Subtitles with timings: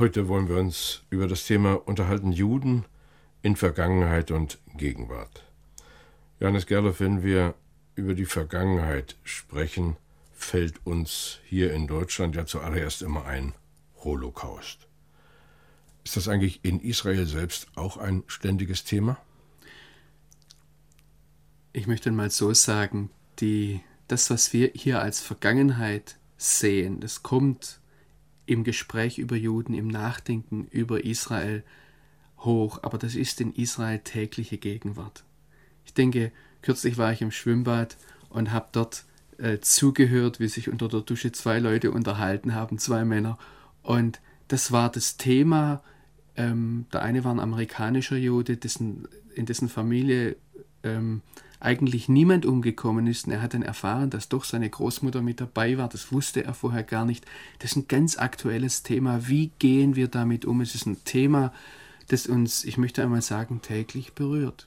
[0.00, 2.86] Heute wollen wir uns über das Thema unterhalten Juden
[3.42, 5.44] in Vergangenheit und Gegenwart.
[6.38, 7.54] Johannes Gerloff, wenn wir
[7.96, 9.98] über die Vergangenheit sprechen,
[10.32, 13.52] fällt uns hier in Deutschland ja zuallererst immer ein
[14.02, 14.88] Holocaust.
[16.02, 19.18] Ist das eigentlich in Israel selbst auch ein ständiges Thema?
[21.74, 27.79] Ich möchte mal so sagen, die, das, was wir hier als Vergangenheit sehen, das kommt
[28.50, 31.62] im Gespräch über Juden, im Nachdenken über Israel
[32.40, 35.22] hoch, aber das ist in Israel tägliche Gegenwart.
[35.84, 37.96] Ich denke, kürzlich war ich im Schwimmbad
[38.28, 39.04] und habe dort
[39.38, 43.38] äh, zugehört, wie sich unter der Dusche zwei Leute unterhalten haben, zwei Männer.
[43.84, 45.80] Und das war das Thema.
[46.34, 50.34] Ähm, der eine war ein amerikanischer Jude, dessen, in dessen Familie
[50.82, 51.22] ähm,
[51.60, 53.26] eigentlich niemand umgekommen ist.
[53.26, 55.88] Und er hat dann erfahren, dass doch seine Großmutter mit dabei war.
[55.88, 57.26] Das wusste er vorher gar nicht.
[57.58, 59.28] Das ist ein ganz aktuelles Thema.
[59.28, 60.60] Wie gehen wir damit um?
[60.62, 61.52] Es ist ein Thema,
[62.08, 64.66] das uns, ich möchte einmal sagen, täglich berührt.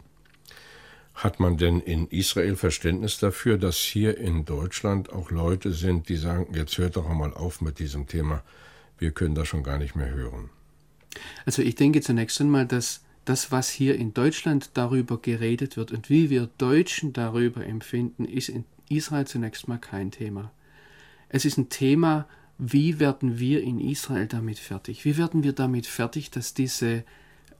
[1.15, 6.15] Hat man denn in Israel Verständnis dafür, dass hier in Deutschland auch Leute sind, die
[6.15, 8.43] sagen, jetzt hört doch einmal auf mit diesem Thema,
[8.97, 10.49] wir können das schon gar nicht mehr hören?
[11.45, 16.09] Also ich denke zunächst einmal, dass das, was hier in Deutschland darüber geredet wird und
[16.09, 20.51] wie wir Deutschen darüber empfinden, ist in Israel zunächst mal kein Thema.
[21.29, 25.05] Es ist ein Thema, wie werden wir in Israel damit fertig?
[25.05, 27.03] Wie werden wir damit fertig, dass diese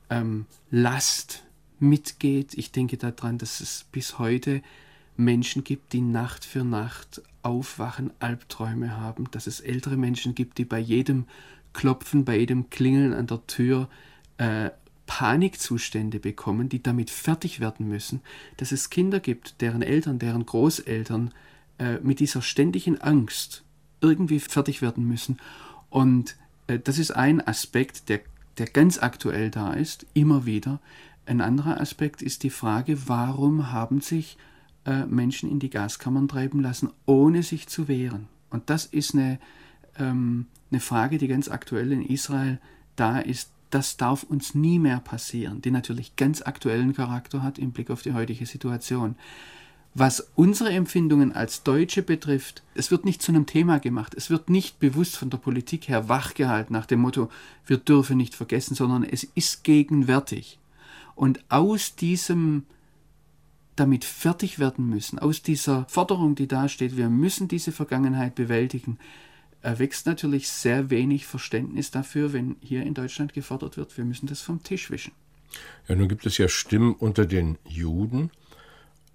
[0.10, 1.44] ähm, Last
[1.80, 2.54] mitgeht?
[2.56, 4.62] Ich denke daran, dass es bis heute
[5.18, 10.66] Menschen gibt, die Nacht für Nacht aufwachen, Albträume haben, dass es ältere Menschen gibt, die
[10.66, 11.26] bei jedem
[11.74, 13.90] Klopfen, bei jedem Klingeln an der Tür
[14.38, 14.70] äh,
[15.14, 18.22] Panikzustände bekommen, die damit fertig werden müssen,
[18.58, 21.32] dass es Kinder gibt, deren Eltern, deren Großeltern
[21.78, 23.64] äh, mit dieser ständigen Angst
[24.02, 25.38] irgendwie fertig werden müssen.
[25.92, 26.36] Und
[26.66, 28.22] äh, das ist ein Aspekt, der,
[28.58, 30.80] der ganz aktuell da ist, immer wieder.
[31.28, 34.36] Ein anderer Aspekt ist die Frage, warum haben sich
[34.88, 38.30] äh, Menschen in die Gaskammern treiben lassen, ohne sich zu wehren?
[38.50, 39.38] Und das ist eine,
[40.00, 42.60] ähm, eine Frage, die ganz aktuell in Israel
[42.96, 47.72] da ist, das darf uns nie mehr passieren, die natürlich ganz aktuellen Charakter hat im
[47.72, 49.16] Blick auf die heutige Situation.
[49.96, 54.50] Was unsere Empfindungen als Deutsche betrifft, es wird nicht zu einem Thema gemacht, es wird
[54.50, 57.30] nicht bewusst von der Politik her wachgehalten nach dem Motto,
[57.68, 60.60] wir dürfen nicht vergessen, sondern es ist gegenwärtig.
[61.16, 62.64] Und aus diesem
[63.76, 69.00] damit fertig werden müssen, aus dieser Forderung, die da steht, wir müssen diese Vergangenheit bewältigen,
[69.64, 74.42] erwächst natürlich sehr wenig Verständnis dafür, wenn hier in Deutschland gefordert wird, wir müssen das
[74.42, 75.14] vom Tisch wischen.
[75.88, 78.32] Ja, nun gibt es ja Stimmen unter den Juden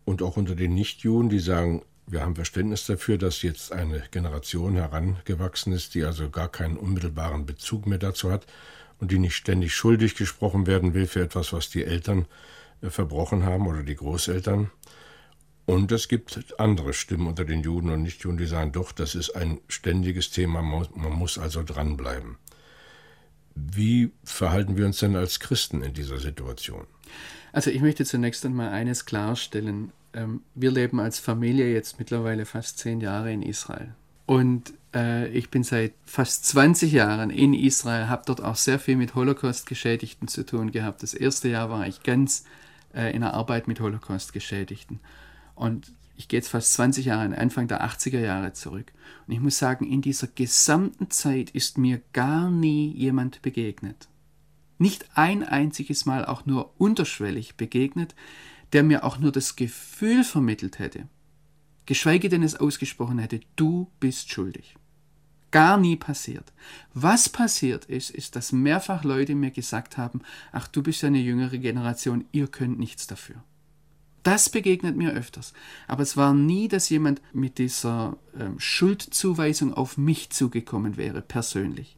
[0.04, 4.76] und auch unter den Nichtjuden, die sagen, wir haben Verständnis dafür, dass jetzt eine Generation
[4.76, 8.46] herangewachsen ist, die also gar keinen unmittelbaren Bezug mehr dazu hat
[8.98, 12.26] und die nicht ständig schuldig gesprochen werden will für etwas, was die Eltern
[12.80, 14.70] äh, verbrochen haben oder die Großeltern.
[15.68, 19.36] Und es gibt andere Stimmen unter den Juden und Nichtjuden, die sagen, doch, das ist
[19.36, 22.38] ein ständiges Thema, man muss also dranbleiben.
[23.54, 26.86] Wie verhalten wir uns denn als Christen in dieser Situation?
[27.52, 29.92] Also ich möchte zunächst einmal eines klarstellen.
[30.14, 33.94] Ähm, wir leben als Familie jetzt mittlerweile fast zehn Jahre in Israel.
[34.24, 38.96] Und äh, ich bin seit fast 20 Jahren in Israel, habe dort auch sehr viel
[38.96, 41.02] mit Holocaust-Geschädigten zu tun gehabt.
[41.02, 42.44] Das erste Jahr war ich ganz
[42.94, 45.00] äh, in der Arbeit mit Holocaust-Geschädigten.
[45.58, 48.92] Und ich gehe jetzt fast 20 Jahre, Anfang der 80er Jahre zurück.
[49.26, 54.08] Und ich muss sagen, in dieser gesamten Zeit ist mir gar nie jemand begegnet.
[54.78, 58.14] Nicht ein einziges Mal auch nur unterschwellig begegnet,
[58.72, 61.08] der mir auch nur das Gefühl vermittelt hätte,
[61.86, 64.76] geschweige denn es ausgesprochen hätte, du bist schuldig.
[65.50, 66.52] Gar nie passiert.
[66.94, 70.20] Was passiert ist, ist, dass mehrfach Leute mir gesagt haben,
[70.52, 73.42] ach, du bist ja eine jüngere Generation, ihr könnt nichts dafür.
[74.28, 75.54] Das begegnet mir öfters.
[75.86, 81.96] Aber es war nie, dass jemand mit dieser ähm, Schuldzuweisung auf mich zugekommen wäre, persönlich.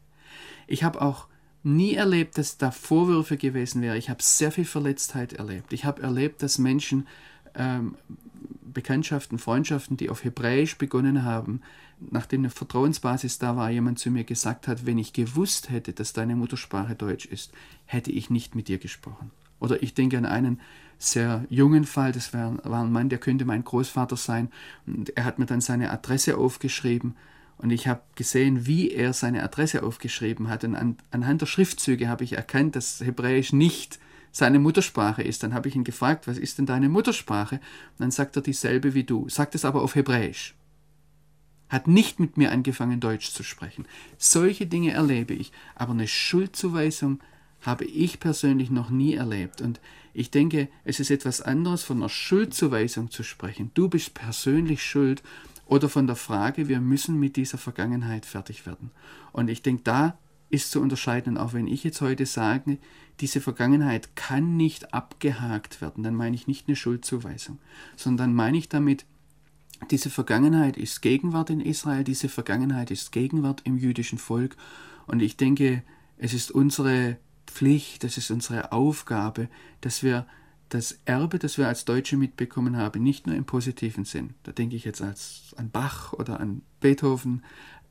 [0.65, 1.27] Ich habe auch
[1.63, 3.97] nie erlebt, dass da Vorwürfe gewesen wären.
[3.97, 5.73] Ich habe sehr viel Verletztheit erlebt.
[5.73, 7.05] Ich habe erlebt, dass Menschen
[7.53, 7.95] ähm,
[8.61, 11.59] Bekanntschaften, Freundschaften, die auf Hebräisch begonnen haben,
[11.99, 16.13] nachdem eine Vertrauensbasis da war, jemand zu mir gesagt hat, wenn ich gewusst hätte, dass
[16.13, 17.51] deine Muttersprache Deutsch ist,
[17.83, 19.31] hätte ich nicht mit dir gesprochen.
[19.59, 20.61] Oder ich denke an einen
[21.03, 24.49] sehr jungen Fall, das war, war ein Mann, der könnte mein Großvater sein,
[24.85, 27.15] und er hat mir dann seine Adresse aufgeschrieben
[27.61, 30.63] und ich habe gesehen, wie er seine Adresse aufgeschrieben hat.
[30.63, 33.99] Und an, anhand der Schriftzüge habe ich erkannt, dass Hebräisch nicht
[34.31, 35.43] seine Muttersprache ist.
[35.43, 37.55] Dann habe ich ihn gefragt, was ist denn deine Muttersprache?
[37.57, 40.55] Und dann sagt er dieselbe wie du, sagt es aber auf Hebräisch.
[41.69, 43.85] Hat nicht mit mir angefangen, Deutsch zu sprechen.
[44.17, 45.51] Solche Dinge erlebe ich.
[45.75, 47.19] Aber eine Schuldzuweisung
[47.61, 49.61] habe ich persönlich noch nie erlebt.
[49.61, 49.79] Und
[50.13, 53.71] ich denke, es ist etwas anderes, von einer Schuldzuweisung zu sprechen.
[53.73, 55.23] Du bist persönlich schuld
[55.65, 58.91] oder von der Frage, wir müssen mit dieser Vergangenheit fertig werden.
[59.31, 60.17] Und ich denke, da
[60.49, 62.77] ist zu unterscheiden, auch wenn ich jetzt heute sage,
[63.21, 67.59] diese Vergangenheit kann nicht abgehakt werden, dann meine ich nicht eine Schuldzuweisung,
[67.95, 69.05] sondern meine ich damit,
[69.89, 74.57] diese Vergangenheit ist Gegenwart in Israel, diese Vergangenheit ist Gegenwart im jüdischen Volk
[75.07, 75.83] und ich denke,
[76.17, 77.17] es ist unsere
[77.51, 79.47] Pflicht, es ist unsere Aufgabe,
[79.81, 80.25] dass wir
[80.69, 84.75] das Erbe, das wir als Deutsche mitbekommen haben, nicht nur im positiven Sinn, da denke
[84.75, 87.43] ich jetzt als an Bach oder an Beethoven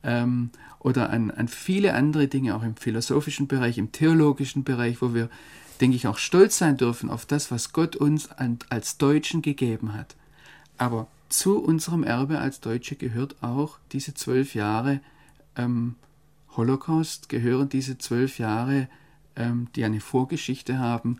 [0.03, 0.49] ähm,
[0.79, 5.29] oder an, an viele andere Dinge, auch im philosophischen Bereich, im theologischen Bereich, wo wir,
[5.79, 9.93] denke ich, auch stolz sein dürfen auf das, was Gott uns an, als Deutschen gegeben
[9.93, 10.15] hat.
[10.77, 15.01] Aber zu unserem Erbe als Deutsche gehört auch diese zwölf Jahre
[15.55, 15.95] ähm,
[16.57, 18.89] Holocaust, gehören diese zwölf Jahre,
[19.35, 21.19] ähm, die eine Vorgeschichte haben,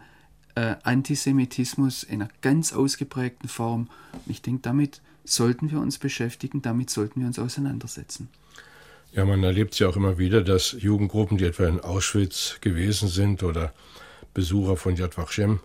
[0.55, 3.89] äh, Antisemitismus in einer ganz ausgeprägten Form.
[4.13, 8.29] Und ich denke, damit sollten wir uns beschäftigen, damit sollten wir uns auseinandersetzen.
[9.13, 13.43] Ja, man erlebt ja auch immer wieder, dass Jugendgruppen, die etwa in Auschwitz gewesen sind
[13.43, 13.73] oder
[14.33, 15.59] Besucher von Yad Vashem,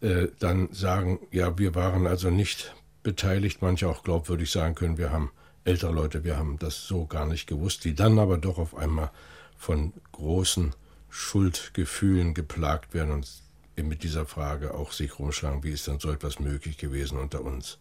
[0.00, 5.12] äh, dann sagen, ja, wir waren also nicht beteiligt, manche auch glaubwürdig sagen können, wir
[5.12, 5.30] haben
[5.64, 9.10] ältere Leute, wir haben das so gar nicht gewusst, die dann aber doch auf einmal
[9.56, 10.74] von großen
[11.10, 13.28] Schuldgefühlen geplagt werden und
[13.76, 17.78] mit dieser Frage auch sich rumschlagen, wie ist denn so etwas möglich gewesen unter uns.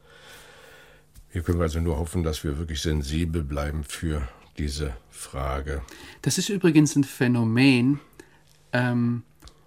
[1.31, 4.28] Hier können wir also nur hoffen, dass wir wirklich sensibel bleiben für
[4.58, 5.81] diese Frage.
[6.22, 8.00] Das ist übrigens ein Phänomen,
[8.74, 9.24] ähm,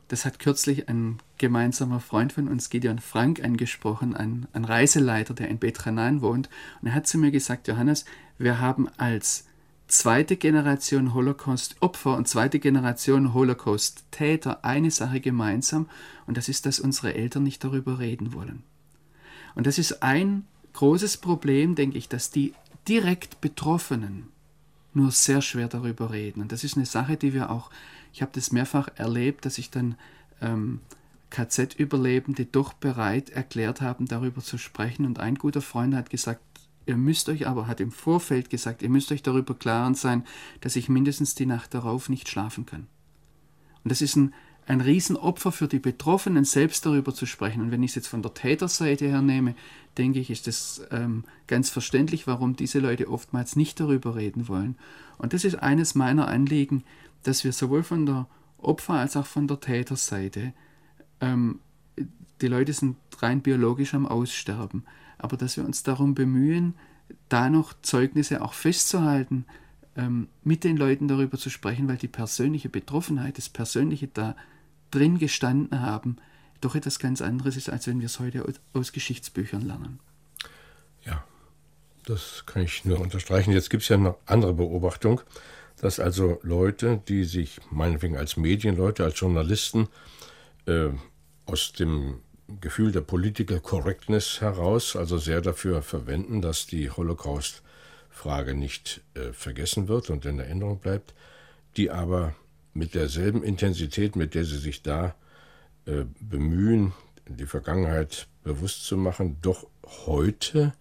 [0.08, 5.48] das hat kürzlich ein gemeinsamer Freund von uns, Gideon Frank, angesprochen, ein, ein Reiseleiter, der
[5.48, 6.50] in Betranan wohnt.
[6.80, 8.04] Und er hat zu mir gesagt, Johannes,
[8.36, 9.46] wir haben als
[9.92, 15.88] zweite Generation Holocaust-Opfer und zweite Generation Holocaust-Täter eine Sache gemeinsam
[16.26, 18.62] und das ist, dass unsere Eltern nicht darüber reden wollen.
[19.54, 22.54] Und das ist ein großes Problem, denke ich, dass die
[22.88, 24.28] direkt Betroffenen
[24.94, 26.40] nur sehr schwer darüber reden.
[26.40, 27.70] Und das ist eine Sache, die wir auch,
[28.14, 29.96] ich habe das mehrfach erlebt, dass ich dann
[30.40, 30.80] ähm,
[31.28, 35.04] KZ-Überlebende doch bereit erklärt haben, darüber zu sprechen.
[35.04, 36.42] Und ein guter Freund hat gesagt,
[36.86, 40.24] Ihr müsst euch aber, hat im Vorfeld gesagt, ihr müsst euch darüber klar sein,
[40.60, 42.86] dass ich mindestens die Nacht darauf nicht schlafen kann.
[43.84, 44.34] Und das ist ein,
[44.66, 47.62] ein Riesenopfer für die Betroffenen, selbst darüber zu sprechen.
[47.62, 49.54] Und wenn ich es jetzt von der Täterseite her nehme,
[49.98, 54.76] denke ich, ist das ähm, ganz verständlich, warum diese Leute oftmals nicht darüber reden wollen.
[55.18, 56.84] Und das ist eines meiner Anliegen,
[57.22, 58.26] dass wir sowohl von der
[58.58, 60.52] Opfer- als auch von der Täterseite,
[61.20, 61.60] ähm,
[62.40, 64.84] die Leute sind rein biologisch am Aussterben,
[65.22, 66.74] aber dass wir uns darum bemühen,
[67.28, 69.44] da noch Zeugnisse auch festzuhalten,
[69.96, 74.36] ähm, mit den Leuten darüber zu sprechen, weil die persönliche Betroffenheit, das Persönliche da
[74.90, 76.16] drin gestanden haben,
[76.60, 79.98] doch etwas ganz anderes ist, als wenn wir es heute aus Geschichtsbüchern lernen.
[81.04, 81.24] Ja,
[82.06, 83.52] das kann ich nur unterstreichen.
[83.52, 85.20] Jetzt gibt es ja noch andere Beobachtung,
[85.80, 89.88] dass also Leute, die sich meinetwegen als Medienleute, als Journalisten
[90.66, 90.90] äh,
[91.46, 92.20] aus dem
[92.60, 99.88] Gefühl der Political Correctness heraus, also sehr dafür verwenden, dass die Holocaust-Frage nicht äh, vergessen
[99.88, 101.14] wird und in Erinnerung bleibt,
[101.76, 102.34] die aber
[102.74, 105.14] mit derselben Intensität, mit der sie sich da
[105.86, 106.92] äh, bemühen,
[107.26, 109.66] die Vergangenheit bewusst zu machen, doch
[110.06, 110.72] heute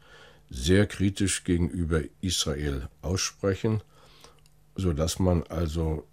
[0.49, 3.81] sehr kritisch gegenüber Israel aussprechen,
[4.75, 6.07] sodass man also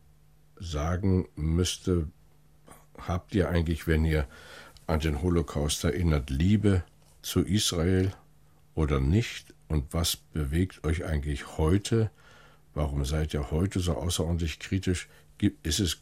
[0.57, 2.09] sagen müsste,
[2.99, 4.27] habt ihr eigentlich, wenn ihr
[4.89, 6.83] an den Holocaust erinnert, Liebe
[7.23, 8.13] zu Israel
[8.75, 9.55] oder nicht?
[9.69, 12.11] Und was bewegt euch eigentlich heute?
[12.75, 15.09] Warum seid ihr heute so außerordentlich kritisch?
[15.63, 15.99] Ist es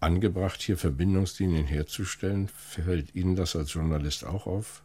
[0.00, 2.48] angebracht, hier Verbindungslinien herzustellen?
[2.48, 4.82] Fällt Ihnen das als Journalist auch auf?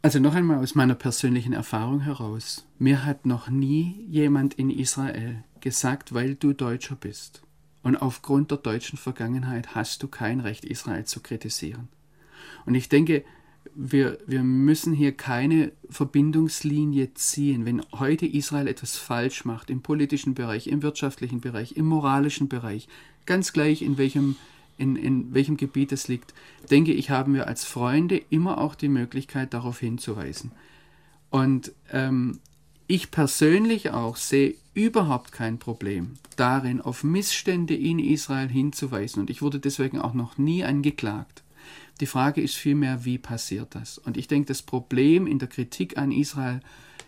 [0.00, 2.66] Also noch einmal aus meiner persönlichen Erfahrung heraus.
[2.78, 7.42] Mir hat noch nie jemand in Israel gesagt, weil du Deutscher bist
[7.82, 11.88] und aufgrund der deutschen Vergangenheit hast du kein Recht, Israel zu kritisieren.
[12.66, 13.24] Und ich denke,
[13.74, 17.64] wir, wir müssen hier keine Verbindungslinie ziehen.
[17.64, 22.88] Wenn heute Israel etwas falsch macht, im politischen Bereich, im wirtschaftlichen Bereich, im moralischen Bereich,
[23.26, 24.36] ganz gleich in welchem,
[24.78, 26.34] in, in welchem Gebiet es liegt,
[26.70, 30.52] denke ich, haben wir als Freunde immer auch die Möglichkeit, darauf hinzuweisen.
[31.30, 32.40] Und ähm,
[32.88, 39.20] ich persönlich auch sehe überhaupt kein Problem darin, auf Missstände in Israel hinzuweisen.
[39.20, 41.42] Und ich wurde deswegen auch noch nie angeklagt.
[42.00, 43.98] Die Frage ist vielmehr, wie passiert das?
[43.98, 46.60] Und ich denke, das Problem in der Kritik an Israel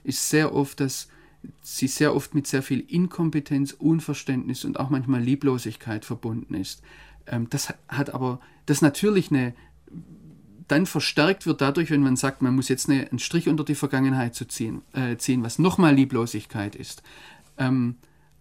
[0.05, 1.09] ist sehr oft, dass
[1.63, 6.83] sie sehr oft mit sehr viel Inkompetenz, Unverständnis und auch manchmal Lieblosigkeit verbunden ist.
[7.27, 9.55] Ähm, das hat aber, das natürlich eine,
[10.71, 13.75] dann verstärkt wird dadurch, wenn man sagt, man muss jetzt eine, einen Strich unter die
[13.75, 17.03] Vergangenheit zu ziehen, äh, ziehen was nochmal Lieblosigkeit ist.
[17.59, 17.97] Ähm,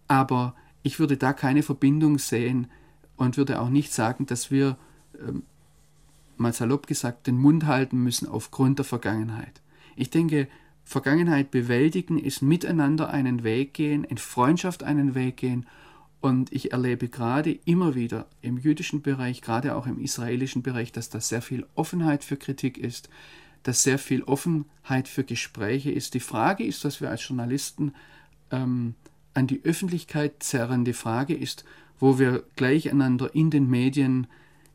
[0.06, 2.68] aber ich würde da keine Verbindung sehen
[3.16, 4.76] und würde auch nicht sagen, dass wir
[5.20, 5.42] ähm,
[6.36, 9.60] mal salopp gesagt, den Mund halten müssen aufgrund der Vergangenheit.
[9.96, 10.48] Ich denke,
[10.84, 15.66] Vergangenheit bewältigen ist miteinander einen Weg gehen, in Freundschaft einen Weg gehen.
[16.20, 21.08] Und ich erlebe gerade immer wieder im jüdischen Bereich, gerade auch im israelischen Bereich, dass
[21.08, 23.08] da sehr viel Offenheit für Kritik ist,
[23.62, 26.14] dass sehr viel Offenheit für Gespräche ist.
[26.14, 27.94] Die Frage ist, was wir als Journalisten
[28.50, 28.94] ähm,
[29.32, 30.84] an die Öffentlichkeit zerren.
[30.84, 31.64] Die Frage ist,
[31.98, 34.26] wo wir gleich einander in den Medien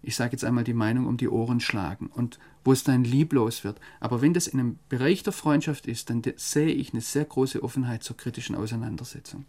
[0.05, 3.63] ich sage jetzt einmal die Meinung um die Ohren schlagen und wo es dann lieblos
[3.63, 3.79] wird.
[3.99, 7.63] Aber wenn das in einem Bereich der Freundschaft ist, dann sehe ich eine sehr große
[7.63, 9.45] Offenheit zur kritischen Auseinandersetzung.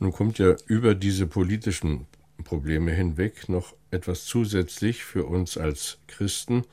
[0.00, 2.06] Nun kommt ja über diese politischen
[2.42, 6.64] Probleme hinweg noch etwas zusätzlich für uns als Christen,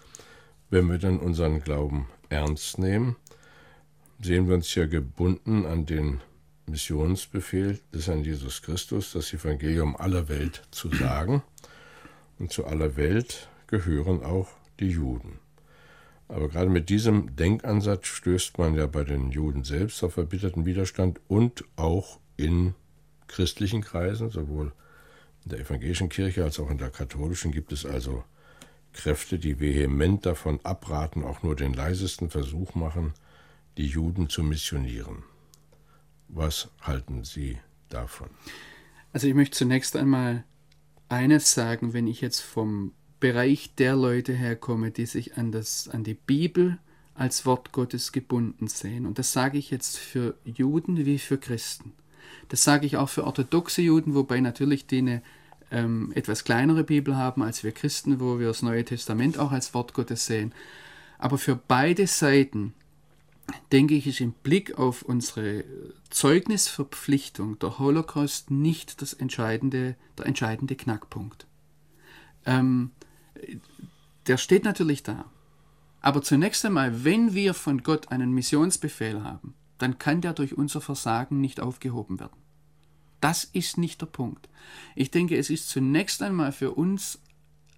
[0.69, 3.17] wenn wir dann unseren Glauben ernst nehmen,
[4.22, 6.22] sehen wir uns ja gebunden an den
[6.67, 11.43] Missionsbefehl des Herrn Jesus Christus, das Evangelium aller Welt zu sagen
[12.39, 14.48] und zu aller Welt gehören auch
[14.79, 15.39] die Juden.
[16.29, 21.19] Aber gerade mit diesem Denkansatz stößt man ja bei den Juden selbst auf erbitterten Widerstand
[21.27, 22.74] und auch in
[23.27, 24.72] christlichen Kreisen, sowohl
[25.43, 28.24] in der evangelischen Kirche als auch in der katholischen, gibt es also
[28.93, 33.13] Kräfte, die vehement davon abraten, auch nur den leisesten Versuch machen,
[33.77, 35.24] die Juden zu missionieren.
[36.27, 38.29] Was halten Sie davon?
[39.13, 40.43] Also ich möchte zunächst einmal
[41.10, 46.03] eines sagen, wenn ich jetzt vom Bereich der Leute herkomme, die sich an, das, an
[46.03, 46.77] die Bibel
[47.15, 49.05] als Wort Gottes gebunden sehen.
[49.05, 51.93] Und das sage ich jetzt für Juden wie für Christen.
[52.50, 55.22] Das sage ich auch für orthodoxe Juden, wobei natürlich die eine
[55.72, 59.74] ähm, etwas kleinere Bibel haben als wir Christen, wo wir das Neue Testament auch als
[59.74, 60.53] Wort Gottes sehen.
[61.17, 62.74] Aber für beide Seiten
[63.72, 65.63] denke ich, ist im Blick auf unsere
[66.10, 71.48] Zeugnisverpflichtung der Holocaust nicht das entscheidende, der entscheidende Knackpunkt.
[72.46, 72.91] Ähm,
[74.27, 75.25] der steht natürlich da.
[76.01, 80.81] Aber zunächst einmal, wenn wir von Gott einen Missionsbefehl haben, dann kann der durch unser
[80.81, 82.38] Versagen nicht aufgehoben werden.
[83.22, 84.48] Das ist nicht der Punkt.
[84.96, 87.19] Ich denke, es ist zunächst einmal für uns,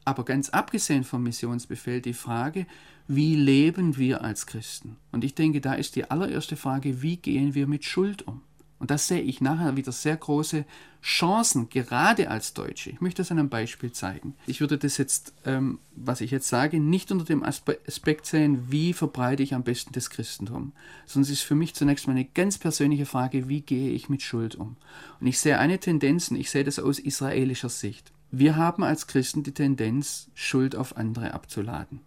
[0.06, 2.66] aber ganz abgesehen vom Missionsbefehl, die Frage,
[3.08, 4.98] wie leben wir als Christen?
[5.12, 8.42] Und ich denke, da ist die allererste Frage, wie gehen wir mit Schuld um?
[8.80, 10.64] Und das sehe ich nachher wieder sehr große
[11.02, 12.90] Chancen, gerade als Deutsche.
[12.90, 14.36] Ich möchte das an einem Beispiel zeigen.
[14.48, 18.94] Ich würde das jetzt, ähm, was ich jetzt sage, nicht unter dem Aspekt sehen, wie
[18.94, 20.72] verbreite ich am besten das Christentum,
[21.06, 24.22] sondern es ist für mich zunächst mal eine ganz persönliche Frage, wie gehe ich mit
[24.22, 24.78] Schuld um?
[25.20, 28.12] Und ich sehe eine Tendenz, und ich sehe das aus israelischer Sicht.
[28.32, 32.02] Wir haben als Christen die Tendenz, Schuld auf andere abzuladen.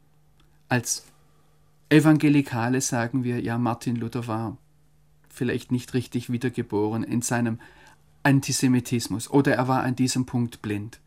[0.69, 1.05] Als
[1.88, 4.57] Evangelikale sagen wir, ja, Martin Luther war
[5.32, 7.58] vielleicht nicht richtig wiedergeboren in seinem
[8.22, 11.00] Antisemitismus oder er war an diesem Punkt blind.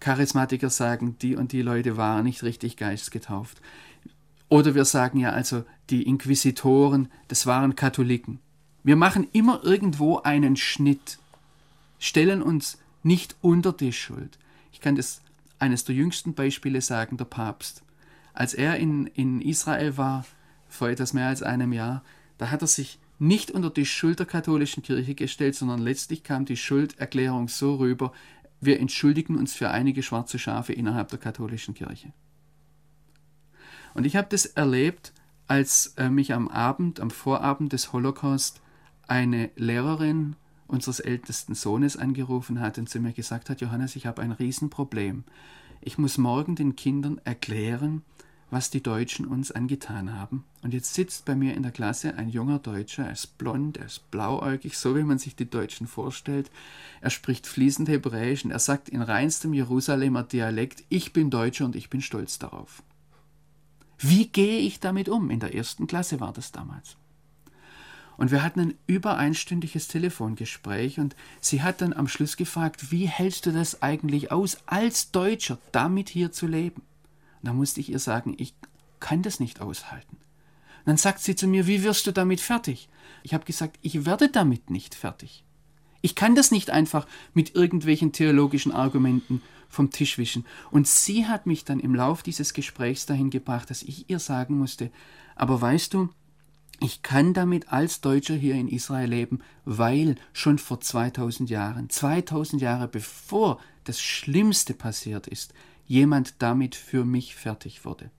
[0.00, 3.60] Charismatiker sagen, die und die Leute waren nicht richtig geistgetauft.
[4.48, 8.40] Oder wir sagen ja also, die Inquisitoren, das waren Katholiken.
[8.82, 11.18] Wir machen immer irgendwo einen Schnitt,
[11.98, 14.38] stellen uns nicht unter die Schuld.
[14.72, 15.20] Ich kann das
[15.58, 17.82] eines der jüngsten Beispiele sagen, der Papst.
[18.32, 20.24] Als er in, in Israel war,
[20.68, 22.02] vor etwas mehr als einem Jahr,
[22.38, 26.46] da hat er sich nicht unter die Schuld der katholischen Kirche gestellt, sondern letztlich kam
[26.46, 28.12] die Schulderklärung so rüber,
[28.62, 32.12] wir entschuldigen uns für einige schwarze Schafe innerhalb der katholischen Kirche.
[33.92, 35.12] Und ich habe das erlebt,
[35.46, 38.62] als äh, mich am Abend, am Vorabend des Holocaust,
[39.06, 40.36] eine Lehrerin
[40.66, 45.24] unseres ältesten Sohnes angerufen hat und zu mir gesagt hat, Johannes, ich habe ein Riesenproblem.
[45.82, 48.02] Ich muss morgen den Kindern erklären,
[48.50, 50.44] was die Deutschen uns angetan haben.
[50.62, 53.86] Und jetzt sitzt bei mir in der Klasse ein junger Deutscher, er ist blond, er
[53.86, 56.50] ist blauäugig, so wie man sich die Deutschen vorstellt.
[57.00, 61.76] Er spricht fließend Hebräisch und er sagt in reinstem Jerusalemer Dialekt, ich bin Deutscher und
[61.76, 62.82] ich bin stolz darauf.
[63.98, 65.30] Wie gehe ich damit um?
[65.30, 66.96] In der ersten Klasse war das damals.
[68.16, 73.06] Und wir hatten ein über einstündiges Telefongespräch und sie hat dann am Schluss gefragt, wie
[73.06, 76.82] hältst du das eigentlich aus, als Deutscher damit hier zu leben?
[77.42, 78.54] Und da musste ich ihr sagen, ich
[78.98, 80.16] kann das nicht aushalten.
[80.16, 82.88] Und dann sagt sie zu mir, wie wirst du damit fertig?
[83.22, 85.44] Ich habe gesagt, ich werde damit nicht fertig.
[86.02, 90.46] Ich kann das nicht einfach mit irgendwelchen theologischen Argumenten vom Tisch wischen.
[90.70, 94.58] Und sie hat mich dann im Lauf dieses Gesprächs dahin gebracht, dass ich ihr sagen
[94.58, 94.90] musste,
[95.36, 96.08] aber weißt du,
[96.82, 102.62] ich kann damit als Deutscher hier in Israel leben, weil schon vor 2000 Jahren, 2000
[102.62, 105.52] Jahre bevor das Schlimmste passiert ist,
[105.90, 108.12] jemand damit für mich fertig wurde.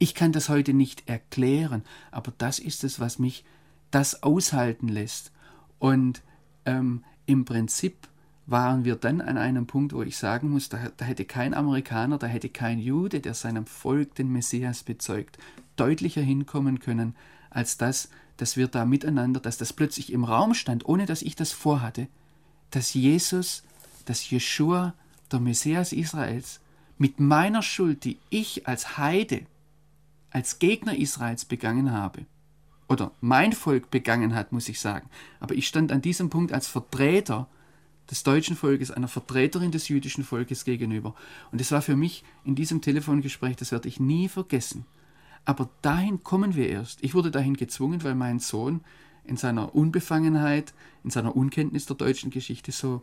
[0.00, 3.44] Ich kann das heute nicht erklären, aber das ist es, was mich
[3.92, 5.30] das aushalten lässt.
[5.78, 6.22] Und
[6.64, 8.08] ähm, im Prinzip
[8.46, 12.18] waren wir dann an einem Punkt, wo ich sagen muss, da, da hätte kein Amerikaner,
[12.18, 15.38] da hätte kein Jude, der seinem Volk den Messias bezeugt,
[15.76, 17.14] deutlicher hinkommen können,
[17.50, 21.36] als das, dass wir da miteinander, dass das plötzlich im Raum stand, ohne dass ich
[21.36, 22.08] das vorhatte,
[22.72, 23.62] dass Jesus,
[24.06, 24.92] dass Jeshua,
[25.30, 26.58] der Messias Israels,
[26.98, 29.42] mit meiner Schuld, die ich als Heide,
[30.30, 32.26] als Gegner Israels begangen habe,
[32.88, 35.08] oder mein Volk begangen hat, muss ich sagen,
[35.40, 37.48] aber ich stand an diesem Punkt als Vertreter
[38.10, 41.16] des deutschen Volkes, einer Vertreterin des jüdischen Volkes gegenüber.
[41.50, 44.86] Und es war für mich in diesem Telefongespräch, das werde ich nie vergessen,
[45.44, 47.02] aber dahin kommen wir erst.
[47.02, 48.82] Ich wurde dahin gezwungen, weil mein Sohn
[49.24, 50.74] in seiner Unbefangenheit,
[51.04, 53.02] in seiner Unkenntnis der deutschen Geschichte so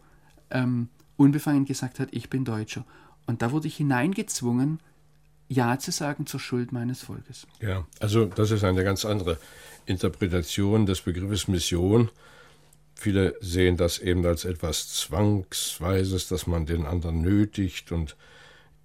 [0.52, 2.86] ähm, unbefangen gesagt hat, ich bin Deutscher.
[3.26, 4.80] Und da wurde ich hineingezwungen,
[5.48, 7.48] Ja zu sagen zur Schuld meines Volkes.
[7.62, 9.38] Ja, also das ist eine ganz andere
[9.86, 12.10] Interpretation des Begriffes Mission.
[12.96, 18.16] Viele sehen das eben als etwas Zwangsweises, dass man den anderen nötigt und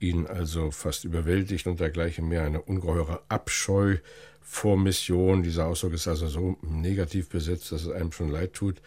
[0.00, 3.98] ihn also fast überwältigt und dergleichen mehr eine ungeheure Abscheu
[4.40, 5.42] vor Mission.
[5.42, 8.80] Dieser Ausdruck ist also so negativ besetzt, dass es einem schon leid tut.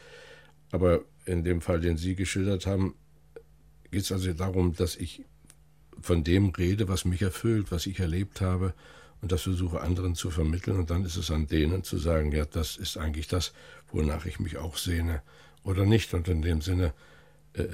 [0.71, 2.95] Aber in dem Fall, den Sie geschildert haben,
[3.91, 5.23] geht es also darum, dass ich
[5.99, 8.73] von dem rede, was mich erfüllt, was ich erlebt habe
[9.21, 10.79] und das versuche anderen zu vermitteln.
[10.79, 13.53] Und dann ist es an denen zu sagen, ja, das ist eigentlich das,
[13.91, 15.21] wonach ich mich auch sehne
[15.63, 16.13] oder nicht.
[16.13, 16.93] Und in dem Sinne
[17.53, 17.65] äh,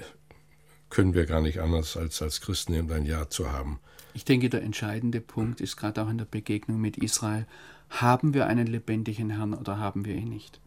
[0.89, 3.80] können wir gar nicht anders als als Christen eben ein Ja zu haben.
[4.13, 7.45] Ich denke, der entscheidende Punkt ist gerade auch in der Begegnung mit Israel,
[7.89, 10.60] haben wir einen lebendigen Herrn oder haben wir ihn nicht?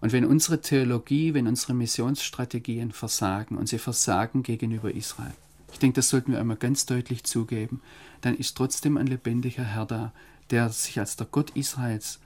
[0.00, 5.32] Und wenn unsere Theologie, wenn unsere Missionsstrategien versagen und sie versagen gegenüber Israel,
[5.72, 7.80] ich denke, das sollten wir einmal ganz deutlich zugeben,
[8.20, 10.12] dann ist trotzdem ein lebendiger Herr da,
[10.50, 12.20] der sich als der Gott Israels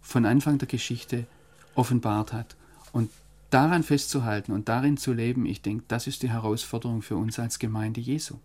[0.00, 1.26] von Anfang der Geschichte
[1.74, 2.56] offenbart hat.
[2.92, 3.10] Und
[3.50, 7.58] daran festzuhalten und darin zu leben, ich denke, das ist die Herausforderung für uns als
[7.58, 8.36] Gemeinde Jesu.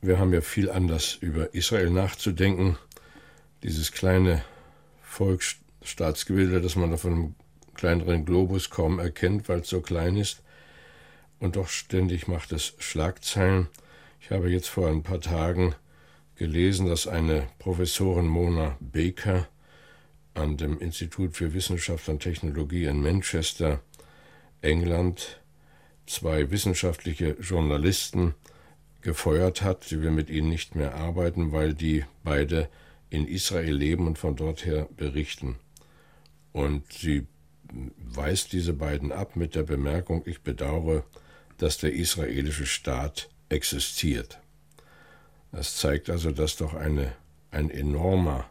[0.00, 2.76] Wir haben ja viel Anlass über Israel nachzudenken.
[3.62, 4.42] Dieses kleine
[5.02, 7.34] Volksstaatsgebilde, das man auf einem
[7.74, 10.42] kleineren Globus kaum erkennt, weil es so klein ist.
[11.40, 13.68] Und doch ständig macht es Schlagzeilen.
[14.20, 15.74] Ich habe jetzt vor ein paar Tagen
[16.36, 19.48] gelesen, dass eine Professorin Mona Baker
[20.34, 23.80] an dem Institut für Wissenschaft und Technologie in Manchester,
[24.62, 25.40] England,
[26.06, 28.34] zwei wissenschaftliche Journalisten
[29.00, 29.84] gefeuert hat.
[29.84, 32.68] Sie will mit ihnen nicht mehr arbeiten, weil die beide
[33.10, 35.56] in Israel leben und von dort her berichten.
[36.52, 37.26] Und sie
[37.96, 41.04] weist diese beiden ab mit der Bemerkung, ich bedauere,
[41.58, 44.38] dass der israelische Staat existiert.
[45.52, 47.12] Das zeigt also, dass doch eine,
[47.50, 48.48] ein enormer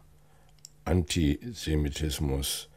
[0.84, 2.68] Antisemitismus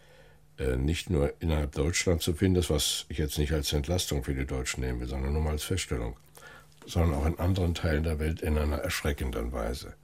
[0.57, 4.35] äh, nicht nur innerhalb Deutschlands zu finden ist, was ich jetzt nicht als Entlastung für
[4.35, 6.17] die Deutschen nehme, sondern nur mal als Feststellung,
[6.85, 9.95] sondern auch in anderen Teilen der Welt in einer erschreckenden Weise.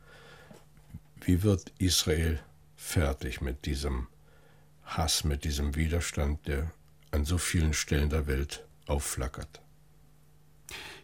[1.21, 2.39] Wie wird Israel
[2.75, 4.07] fertig mit diesem
[4.85, 6.71] Hass, mit diesem Widerstand, der
[7.11, 9.61] an so vielen Stellen der Welt aufflackert?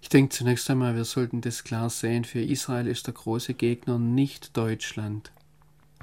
[0.02, 3.98] Ich denke zunächst einmal, wir sollten das klar sehen, für Israel ist der große Gegner
[3.98, 5.32] nicht Deutschland,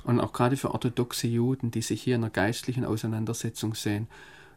[0.04, 4.08] und auch gerade für orthodoxe Juden, die sich hier in einer geistlichen Auseinandersetzung sehen,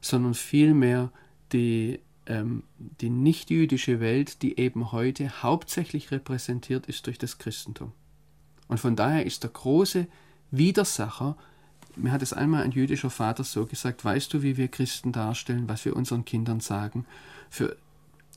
[0.02, 1.12] sondern vielmehr
[1.52, 7.92] die, ähm, die nichtjüdische Welt, die eben heute hauptsächlich repräsentiert ist durch das Christentum.
[8.68, 10.08] Und von daher ist der große
[10.52, 11.38] Widersacher,
[11.96, 15.70] mir hat es einmal ein jüdischer Vater so gesagt, weißt du, wie wir Christen darstellen,
[15.70, 17.06] was wir unseren Kindern sagen?
[17.52, 17.78] Für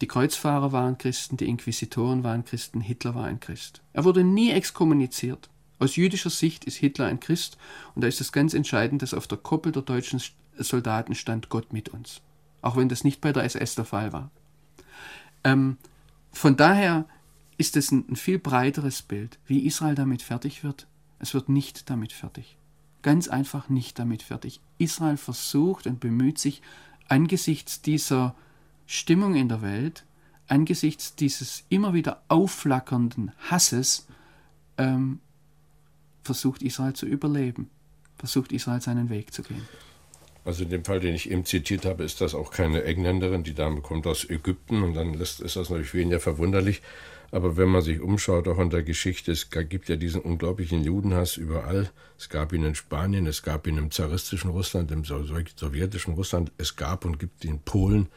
[0.00, 3.82] die Kreuzfahrer waren Christen, die Inquisitoren waren Christen, Hitler war ein Christ.
[3.92, 5.48] Er wurde nie exkommuniziert.
[5.78, 7.58] Aus jüdischer Sicht ist Hitler ein Christ
[7.94, 10.20] und da ist es ganz entscheidend, dass auf der Koppel der deutschen
[10.58, 12.20] Soldaten stand Gott mit uns.
[12.62, 14.30] Auch wenn das nicht bei der SS der Fall war.
[15.44, 15.76] Ähm,
[16.32, 17.06] von daher
[17.58, 19.38] ist es ein, ein viel breiteres Bild.
[19.46, 20.86] Wie Israel damit fertig wird,
[21.18, 22.56] es wird nicht damit fertig.
[23.02, 24.60] Ganz einfach nicht damit fertig.
[24.78, 26.62] Israel versucht und bemüht sich
[27.08, 28.34] angesichts dieser
[28.86, 30.04] Stimmung in der Welt,
[30.48, 34.06] angesichts dieses immer wieder aufflackernden Hasses,
[34.78, 35.20] ähm,
[36.22, 37.70] versucht Israel zu überleben,
[38.16, 39.66] versucht Israel seinen Weg zu gehen.
[40.44, 43.42] Also in dem Fall, den ich eben zitiert habe, ist das auch keine Engländerin.
[43.42, 46.82] Die Dame kommt aus Ägypten und dann ist das natürlich weniger verwunderlich.
[47.32, 51.36] Aber wenn man sich umschaut, auch in der Geschichte, es gibt ja diesen unglaublichen Judenhass
[51.36, 51.90] überall.
[52.16, 56.76] Es gab ihn in Spanien, es gab ihn im zaristischen Russland, im sowjetischen Russland, es
[56.76, 58.08] gab und gibt ihn in Polen.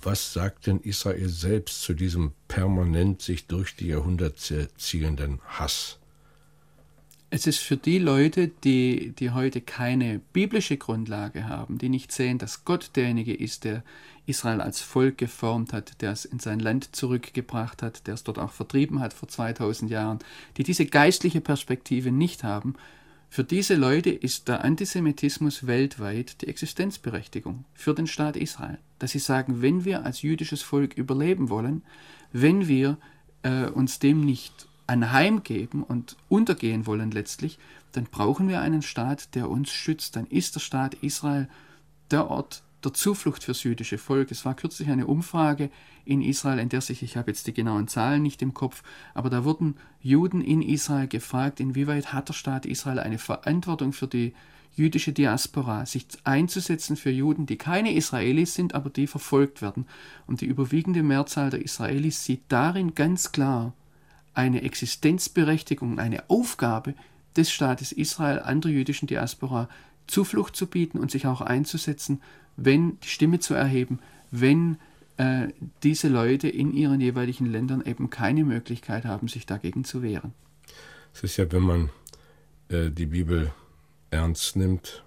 [0.00, 5.98] Was sagt denn Israel selbst zu diesem permanent sich durch die Jahrhunderte ziehenden Hass?
[7.30, 12.38] Es ist für die Leute, die, die heute keine biblische Grundlage haben, die nicht sehen,
[12.38, 13.82] dass Gott derjenige ist, der
[14.24, 18.38] Israel als Volk geformt hat, der es in sein Land zurückgebracht hat, der es dort
[18.38, 20.20] auch vertrieben hat vor 2000 Jahren,
[20.56, 22.76] die diese geistliche Perspektive nicht haben,
[23.30, 28.78] für diese Leute ist der Antisemitismus weltweit die Existenzberechtigung für den Staat Israel.
[28.98, 31.82] Dass sie sagen, wenn wir als jüdisches Volk überleben wollen,
[32.32, 32.96] wenn wir
[33.42, 37.58] äh, uns dem nicht anheimgeben und untergehen wollen letztlich,
[37.92, 40.16] dann brauchen wir einen Staat, der uns schützt.
[40.16, 41.48] Dann ist der Staat Israel
[42.10, 44.30] der Ort der Zuflucht fürs jüdische Volk.
[44.30, 45.70] Es war kürzlich eine Umfrage
[46.04, 48.82] in Israel, in der sich, ich habe jetzt die genauen Zahlen nicht im Kopf,
[49.14, 54.06] aber da wurden Juden in Israel gefragt, inwieweit hat der Staat Israel eine Verantwortung für
[54.06, 54.32] die
[54.74, 59.86] jüdische Diaspora, sich einzusetzen für Juden, die keine Israelis sind, aber die verfolgt werden.
[60.26, 63.72] Und die überwiegende Mehrzahl der Israelis sieht darin ganz klar
[64.34, 66.94] eine Existenzberechtigung, eine Aufgabe
[67.36, 69.68] des Staates Israel an der jüdischen Diaspora
[70.08, 72.20] Zuflucht zu bieten und sich auch einzusetzen,
[72.56, 74.78] wenn die Stimme zu erheben, wenn
[75.16, 75.48] äh,
[75.82, 80.32] diese Leute in ihren jeweiligen Ländern eben keine Möglichkeit haben, sich dagegen zu wehren.
[81.14, 81.90] Es ist ja, wenn man
[82.68, 83.52] äh, die Bibel
[84.10, 85.04] ernst nimmt,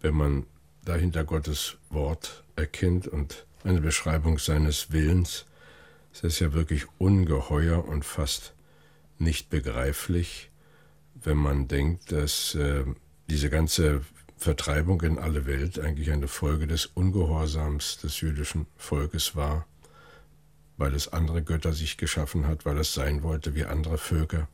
[0.00, 0.46] wenn man
[0.84, 5.46] dahinter Gottes Wort erkennt und eine Beschreibung seines Willens,
[6.12, 8.54] es ist ja wirklich ungeheuer und fast
[9.18, 10.50] nicht begreiflich,
[11.14, 12.84] wenn man denkt, dass äh,
[13.28, 14.02] diese ganze
[14.36, 19.66] Vertreibung in alle Welt eigentlich eine Folge des Ungehorsams des jüdischen Volkes war,
[20.76, 24.48] weil es andere Götter sich geschaffen hat, weil es sein wollte wie andere Völker.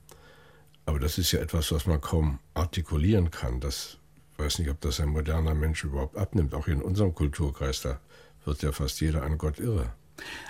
[0.85, 3.61] Aber das ist ja etwas, was man kaum artikulieren kann.
[3.61, 3.99] Das
[4.37, 6.55] weiß nicht, ob das ein moderner Mensch überhaupt abnimmt.
[6.55, 8.01] Auch in unserem Kulturkreis, da
[8.45, 9.93] wird ja fast jeder an Gott irre.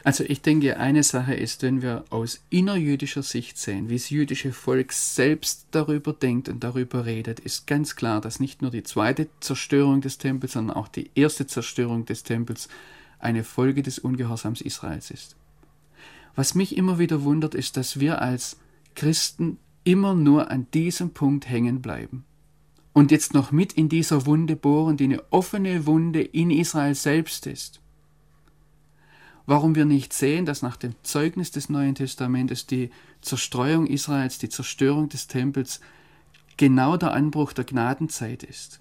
[0.04, 4.52] Also ich denke, eine Sache ist, wenn wir aus innerjüdischer Sicht sehen, wie das jüdische
[4.52, 9.28] Volk selbst darüber denkt und darüber redet, ist ganz klar, dass nicht nur die zweite
[9.40, 12.68] Zerstörung des Tempels, sondern auch die erste Zerstörung des Tempels
[13.18, 15.37] eine Folge des Ungehorsams Israels ist.
[16.35, 18.59] Was mich immer wieder wundert, ist, dass wir als
[18.94, 22.24] Christen immer nur an diesem Punkt hängen bleiben.
[22.92, 27.46] Und jetzt noch mit in dieser Wunde bohren, die eine offene Wunde in Israel selbst
[27.46, 27.81] ist
[29.48, 32.90] warum wir nicht sehen, dass nach dem Zeugnis des Neuen Testamentes die
[33.22, 35.80] Zerstreuung Israels, die Zerstörung des Tempels
[36.58, 38.80] genau der Anbruch der Gnadenzeit ist.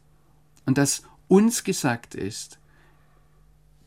[0.65, 2.59] Und dass uns gesagt ist,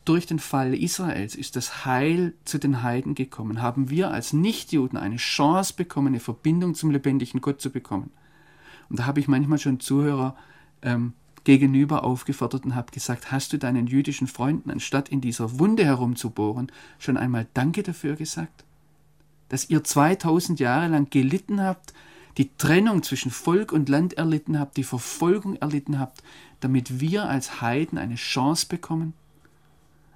[0.05, 3.61] durch den Fall Israels ist das Heil zu den Heiden gekommen.
[3.61, 8.09] Haben wir als Nichtjuden eine Chance bekommen, eine Verbindung zum lebendigen Gott zu bekommen.
[8.89, 10.35] Und da habe ich manchmal schon Zuhörer
[10.81, 15.85] ähm, gegenüber aufgefordert und habe gesagt, hast du deinen jüdischen Freunden, anstatt in dieser Wunde
[15.85, 18.63] herumzubohren, schon einmal Danke dafür gesagt?
[19.49, 21.93] Dass ihr 2000 Jahre lang gelitten habt,
[22.37, 26.23] die Trennung zwischen Volk und Land erlitten habt, die Verfolgung erlitten habt,
[26.61, 29.13] damit wir als Heiden eine Chance bekommen?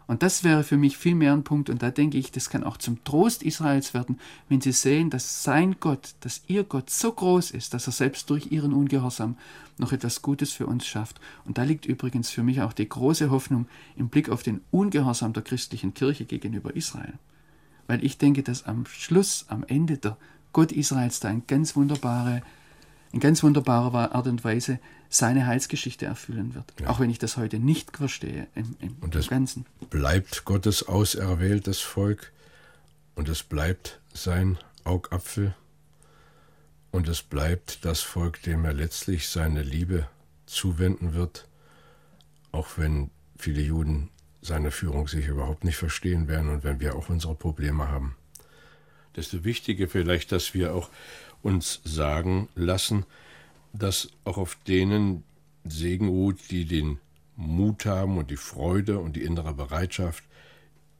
[0.07, 1.69] Und das wäre für mich viel mehr ein Punkt.
[1.69, 5.43] Und da denke ich, das kann auch zum Trost Israels werden, wenn sie sehen, dass
[5.43, 9.37] sein Gott, dass ihr Gott so groß ist, dass er selbst durch ihren Ungehorsam
[9.77, 11.19] noch etwas Gutes für uns schafft.
[11.45, 15.33] Und da liegt übrigens für mich auch die große Hoffnung im Blick auf den Ungehorsam
[15.33, 17.13] der christlichen Kirche gegenüber Israel.
[17.87, 20.17] Weil ich denke, dass am Schluss, am Ende der
[20.53, 22.41] Gott Israels da eine ganz wunderbare,
[23.11, 26.73] in ganz wunderbarer Art und Weise seine Heilsgeschichte erfüllen wird.
[26.79, 26.89] Ja.
[26.89, 29.65] Auch wenn ich das heute nicht verstehe im, im, und das Ganzen.
[29.89, 32.31] Bleibt Gottes auserwähltes Volk
[33.15, 35.55] und es bleibt sein Augapfel
[36.91, 40.07] und es bleibt das Volk, dem er letztlich seine Liebe
[40.45, 41.47] zuwenden wird,
[42.51, 44.09] auch wenn viele Juden
[44.41, 48.15] seine Führung sich überhaupt nicht verstehen werden und wenn wir auch unsere Probleme haben.
[49.15, 50.89] Desto wichtiger vielleicht, dass wir auch
[51.45, 53.05] uns sagen lassen,
[53.71, 55.23] dass auch auf denen
[55.63, 56.97] Segen ruht, die den
[57.35, 60.23] Mut haben und die Freude und die innere Bereitschaft,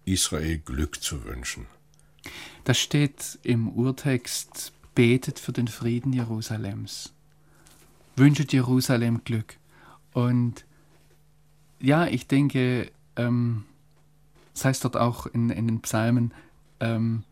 [0.05, 1.65] Israel Glück zu wünschen.
[2.63, 7.11] Da steht im Urtext, betet für den Frieden Jerusalems.
[8.15, 9.57] Wünscht Jerusalem Glück.
[10.13, 10.63] Und
[11.79, 13.65] ja, ich denke, ähm,
[14.53, 16.33] das heißt dort auch in, in den Psalmen,
[16.79, 17.23] ähm,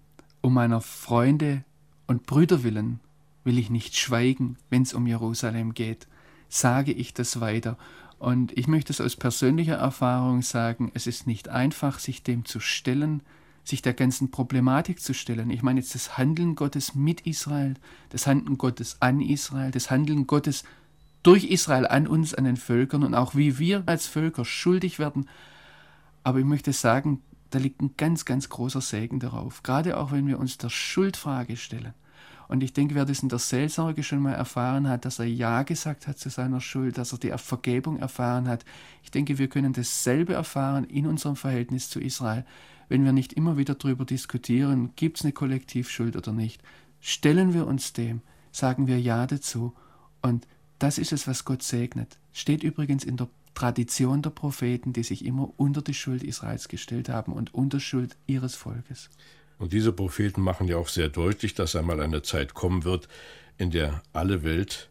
[0.41, 1.63] um meiner Freunde
[2.07, 2.99] und Brüder willen
[3.43, 6.07] will ich nicht schweigen, wenn es um Jerusalem geht.
[6.49, 7.77] Sage ich das weiter.
[8.19, 12.59] Und ich möchte es aus persönlicher Erfahrung sagen, es ist nicht einfach, sich dem zu
[12.59, 13.21] stellen,
[13.63, 15.49] sich der ganzen Problematik zu stellen.
[15.49, 17.75] Ich meine jetzt das Handeln Gottes mit Israel,
[18.09, 20.63] das Handeln Gottes an Israel, das Handeln Gottes
[21.23, 25.29] durch Israel an uns, an den Völkern und auch wie wir als Völker schuldig werden.
[26.23, 30.27] Aber ich möchte sagen, da liegt ein ganz, ganz großer Segen darauf, gerade auch wenn
[30.27, 31.93] wir uns der Schuldfrage stellen.
[32.53, 35.63] Und ich denke, wer das in der Seelsorge schon mal erfahren hat, dass er Ja
[35.63, 38.63] gesagt hat zu seiner Schuld, dass er die Vergebung erfahren hat,
[39.01, 42.45] ich denke, wir können dasselbe erfahren in unserem Verhältnis zu Israel,
[42.89, 46.61] wenn wir nicht immer wieder darüber diskutieren, gibt es eine Kollektivschuld oder nicht.
[46.99, 49.73] Stellen wir uns dem, sagen wir Ja dazu
[50.21, 50.45] und
[50.77, 52.19] das ist es, was Gott segnet.
[52.33, 57.09] Steht übrigens in der Tradition der Propheten, die sich immer unter die Schuld Israels gestellt
[57.09, 59.09] haben und unter Schuld ihres Volkes.
[59.63, 63.07] Und diese Propheten machen ja auch sehr deutlich, dass einmal eine Zeit kommen wird,
[63.57, 64.89] in der alle Welt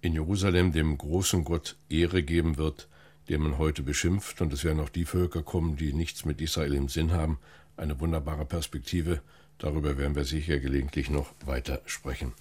[0.00, 2.88] in Jerusalem dem großen Gott Ehre geben wird,
[3.28, 4.40] den man heute beschimpft.
[4.40, 7.38] Und es werden auch die Völker kommen, die nichts mit Israel im Sinn haben.
[7.76, 9.20] Eine wunderbare Perspektive.
[9.58, 12.32] Darüber werden wir sicher gelegentlich noch weiter sprechen.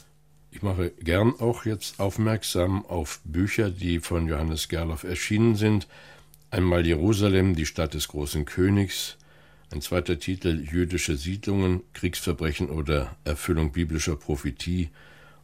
[0.51, 5.89] Ich mache gern auch jetzt aufmerksam auf Bücher, die von Johannes Gerloff erschienen sind.
[6.49, 9.17] Einmal Jerusalem, die Stadt des großen Königs.
[9.69, 14.89] Ein zweiter Titel Jüdische Siedlungen, Kriegsverbrechen oder Erfüllung biblischer Prophetie.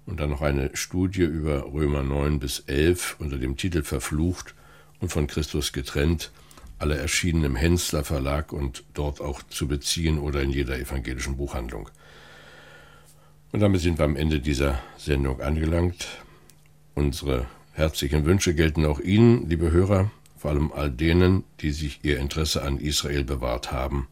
[0.05, 4.55] Und dann noch eine Studie über Römer 9 bis 11 unter dem Titel Verflucht
[5.01, 6.31] und von Christus getrennt.
[6.79, 11.89] Alle erschienen im Hensler Verlag und dort auch zu beziehen oder in jeder evangelischen Buchhandlung.
[13.51, 16.07] Und damit sind wir am Ende dieser Sendung angelangt.
[16.95, 20.11] Unsere herzlichen Wünsche gelten auch Ihnen, liebe Hörer,
[20.43, 24.09] vor allem all denen, die sich ihr Interesse an Israel bewahrt haben.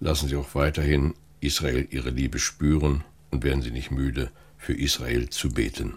[0.00, 5.30] Lassen Sie auch weiterhin Israel ihre Liebe spüren und werden Sie nicht müde, für Israel
[5.30, 5.94] zu beten.